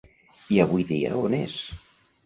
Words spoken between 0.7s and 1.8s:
dia on és?